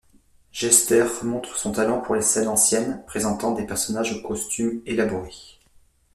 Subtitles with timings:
[0.51, 5.59] Gechter montre son talent pour les scènes anciennes, présentant des personnages aux costumes élaborés.